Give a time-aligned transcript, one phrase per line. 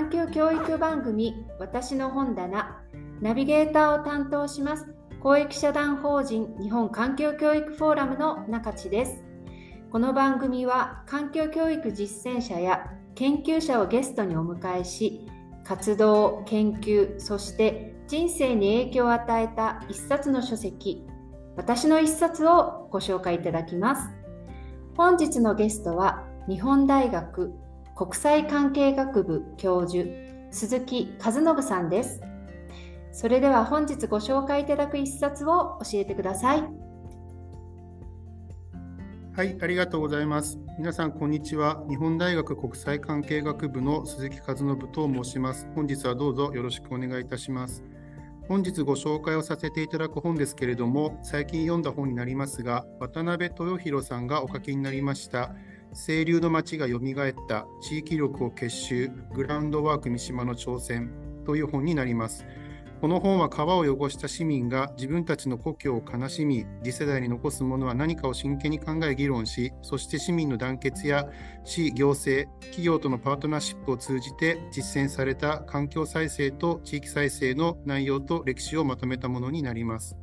[0.00, 2.80] 環境教育番組私の本棚
[3.20, 4.86] ナビゲーターを担当します
[5.22, 9.22] 公益社団法人日本環境教育フォーラムの中地です。
[9.92, 15.26] この番組は環境教育実践者や研究者をゲストにお迎えし
[15.64, 21.04] 活動研究そして人生に影響を与えた一冊の書籍
[21.58, 24.08] 私の一冊をご紹介いただきます。
[24.96, 27.52] 本日のゲストは日本大学
[28.00, 30.08] 国際関係学部教授
[30.50, 32.22] 鈴木和信さんです
[33.12, 36.64] それでは本日ご紹介いただく一冊を教えてください
[39.36, 40.58] はい、ありがとうございます。
[40.76, 41.84] 皆さん、こんにちは。
[41.88, 45.68] 日本大学国際関係学部の鈴木和信と申します。
[45.74, 47.84] 本日はどうぞよろしくお願いいたします。
[48.48, 55.54] 本日ご紹介をさせていただく本ですけれども、最近読んだ本になりますが、渡辺豊弘さんがお書きになりました、
[55.92, 61.10] 清流の街がよみがえった地域力を結集、グラウンドワーク三島の挑戦
[61.44, 62.44] という本になります。
[63.00, 71.26] この本は川を汚した市民が自分たちの故郷を悲しみ、次世代に残すものは何かを真剣に考え議論し、そして市民の団結や
[71.64, 80.18] 市、行政、企業とのパートナーシップを通じて実践された環境再生と地域再生の内容と歴史をまとめたものになります。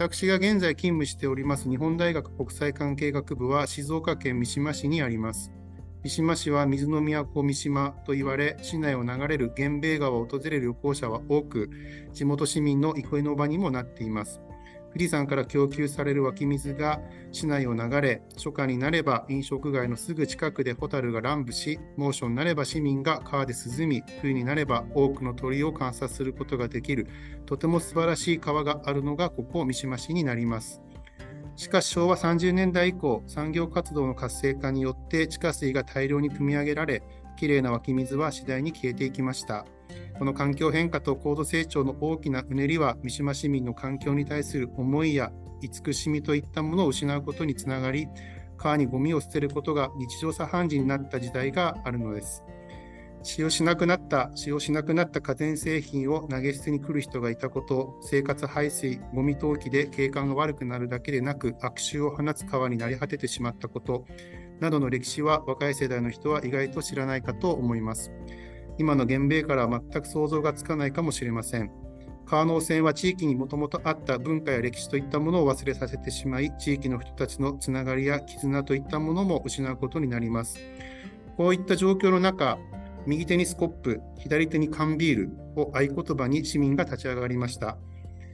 [0.00, 5.52] 私が現在勤務しております日本大学国際関係学部は静岡県三島市にあります。
[6.02, 11.68] 三島市は水の都三島と言われ、市内を流れる源兵衛川を訪れる旅行者は多く、
[12.14, 14.40] 地元市民の憩いの場にもなっています。
[14.92, 17.00] 富士山から供給される湧き水が
[17.32, 27.06] 市内を流れ、初夏になれば飲食街のすぐ近くでホタルが乱舞し、猛暑になれば市民が川で涼み、冬になれば多くの鳥を観察することができる、
[27.46, 30.82] とても素晴らしい川があるのがここ三島市になります。
[31.54, 37.02] しかし昭和30年代以降、産業活動の活性化によって地下水が大量に汲み上げられ、
[37.36, 39.64] きれいな湧き水は次第に消えていきました。
[40.20, 48.06] この環境変化と高度成長の大きなうねりは、三島市民の環境に対する思いや慈しみといったものを失うことにつながり、
[48.58, 52.44] 川にゴミを捨てることが日常茶飯事になった時代があるのです。
[53.22, 64.04] 使用しなくなった、使用しなくなった家電製品を投げ捨てに来る人がいたこと、生活排水、ゴミ投棄で景観が悪くなるだけでなく、悪臭を放つ川になり果ててしまったこと、
[64.60, 68.12] などの歴史は若い世代の人は意外と知らないかと思います。
[68.80, 71.70] 今の源米からは全く想像がつかないかもしれません。
[72.24, 80.58] 川の汚染は地域にもともとあった文化や歴史といったものを忘れさせてしまい、地域の人たちのつながりや絆といったものも失うことになります。
[81.36, 82.56] こういった状況の中、
[83.06, 87.76] 右手にスコップ、左手に缶ビールを合言葉に市民が立ち上がりました。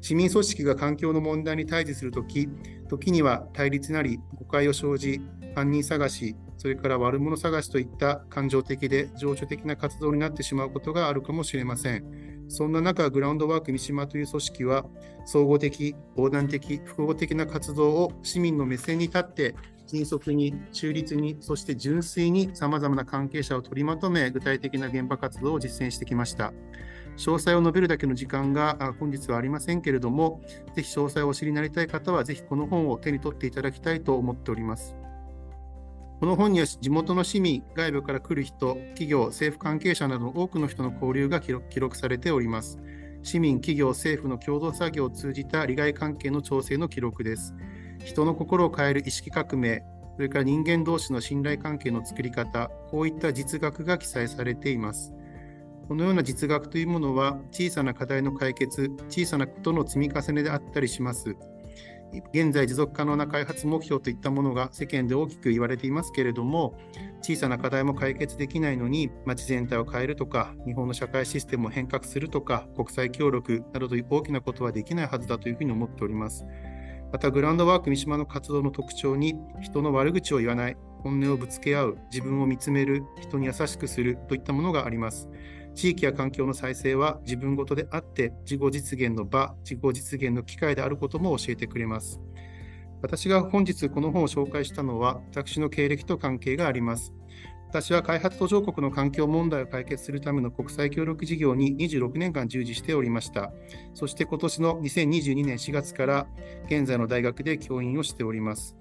[0.01, 2.49] 市民組織が環境の問題に対峙するとき、
[2.89, 5.21] 時には対立なり、誤解を生じ、
[5.57, 12.05] 犯人探し、それから悪者探しといった感情的で情緒的な活動になってしまうことがあるかもしれません。
[12.49, 14.85] そんな中、グラウンドワーク三島という組織は、
[15.25, 19.55] 総合的、横断的、複合的な活動を市民の目線に立って
[19.87, 26.53] 迅速に、中立に、そして純粋にさまざまな関係者を取りまとめ、具体的な現場活動を実践してきました。
[27.17, 30.41] 詳細を述べるだけの時間が本日はありませんけれども、
[30.75, 34.97] ぜひ詳細をお知りになりたい方は、ぜひこの本を手に取っていただきたいと思っております。
[36.19, 42.79] この本には地元の市民、外部から来る人、企業、政府関係者など多くの人の交流が記録されております。
[43.23, 47.55] 市民、企業、政府の共同作業を通じた利害関係の調整の記録です。
[48.03, 49.85] 人の心を変える意識革命、
[50.15, 55.13] それから人間同士の信頼関係の作り方、こういった実学が記載されています。
[55.87, 61.37] このような実学というものは、小さな課題の解決、小さなことの積み重ねであったりします。
[62.33, 66.79] 現在持続可能な開発目標といったものが世間で大きく言われていますけれども、
[67.23, 76.45] 小さな課題も解決できないのに、街全体を変えるとか、日本の社会システムを変革するとか、国際協力などという大きなことはできないはずだというふうに思っております。
[77.13, 85.29] またグランドワーク三島の活動の特徴に人の悪口を言わない本音をぶつけ合う自分を見つめる人に優しくするといったものがあります
[85.77, 92.21] 地域や環境の再生は自分ごとであって自己実現の場自己実現の機会であることも教えてくれます
[93.03, 97.13] 私が本日この本を紹介したのは私の経歴と関係があります
[97.69, 103.53] 私は開発途上国の環境問題を解決するための国際協力事業に26年間従事しておりました。
[103.93, 106.27] そして今年の2022年4月から
[106.67, 108.77] 現在の大学で教員をしております。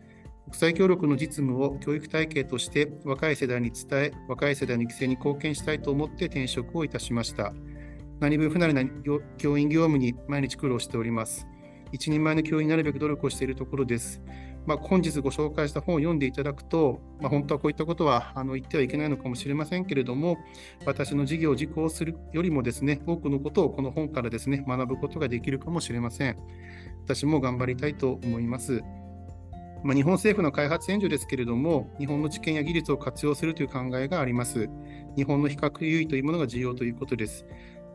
[0.45, 7.53] 国際協力の実務を教育体系として若い世代に伝え、若い世代の育成に貢献したいと思って転職をいたしました。
[8.19, 8.83] 何分不慣れな
[9.38, 11.47] 教員業務に毎日苦労しております。
[11.92, 14.21] 一人前の教員になるべく努力をしているところです。
[14.65, 20.38] まあ、本日ご紹介した本を読んでいただくと、まあ、本当はこういったことはあの言ってはいけないのかもしれませんけれども、
[20.86, 26.38] 私の事業を実行するよりもですね、多くのことをこの本からですね、学ぶことができるかもしれません。
[27.03, 28.83] 私も頑張りたいと思います。
[29.86, 34.68] まあ、日本政府の開発援助ですけれども、日本の知見や技術を活用するという考えがあります。
[35.16, 37.46] 日本の比較優位というものが重要ということです。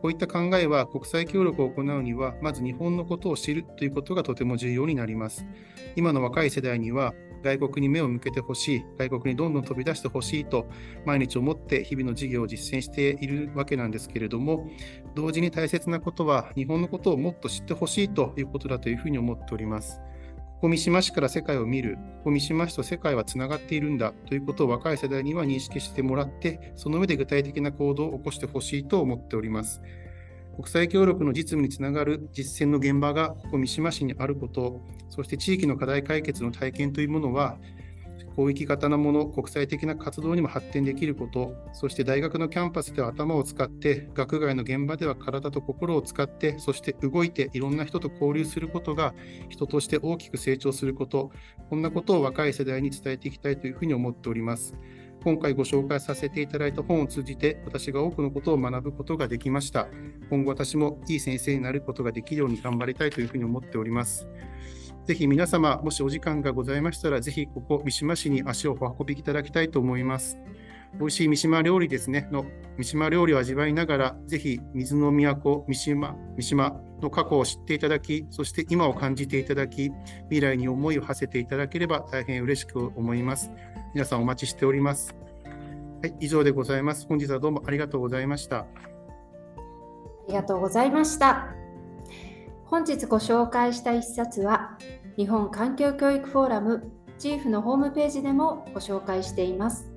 [0.01, 5.45] こういった考えは国際協力を行うには、まず日本のことを知るということがとても重要になります。
[5.97, 10.69] 今の若い世代には、外国に目を向けてほしい、外国にどんどん飛び出してほしいと、
[11.05, 14.69] 毎日思って日々の事業を実践しているわけなんですけれども、
[15.13, 19.99] 同時に大切なことは、日本のことをもっと知ってほしいということだというふうに思っております。
[20.61, 24.13] ここ三島市から世界を見る、ここ三島市と世界はつながっているんだ。
[24.27, 29.81] ということを若い世代には認識してもらって、その上で具体的な行動を起こしてほしいと思っております。
[30.55, 37.57] 国際協力の実務につながる実践の現場がここ三島市にあること、そして地域の課題解決の体験というものは、
[38.35, 49.13] 広域型のもの、国際的な活動にも発展できること、そして大学のキャンパスでは頭を使って、学外の現場では体と心を使って、そして動いていろんな人と交流することが、
[49.49, 51.31] 人として大きく成長すること、
[51.69, 54.75] こんなことを若い世代に伝えていきたいというふうに思っております。
[55.23, 59.87] 今回ご紹介させていただいた本を通じて、私が多くのことを学ぶことができました。
[60.29, 64.27] 今後私もいい先生になることができるように頑張りたいというふうに思っております。
[65.05, 70.37] ぜひ皆様、もしお時間がございましたら、ぜひここ三島市に足をお運びいただきたいと思います。
[70.99, 72.45] 美味しい三島料理ですね、の
[72.77, 79.91] 三島料理を味わいながら、ぜひ水の都三島三島の過去を知っていただき、そして今を感じていただき、
[80.29, 83.51] 未来に思いを馳せていただければ大変嬉しく思います。
[83.93, 85.15] 皆さんお待ちしております。
[86.01, 87.05] はい、以上でございます。
[87.07, 88.59] 本日はどうもありがとうございました。
[88.59, 88.65] あ
[90.27, 91.53] りがとうございました。
[92.65, 94.77] 本日ご紹介した一冊は、
[95.17, 99.90] 日本環境教育フォーラム GIF のホームページでもご紹介しています。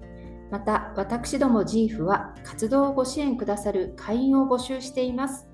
[0.51, 5.49] また、私ども GIF は活動をご支援くださる会員を募集しています。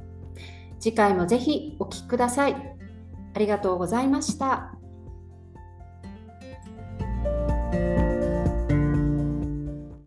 [0.79, 2.57] 次回もぜひお聴きください。
[3.35, 4.80] ありがとうございました。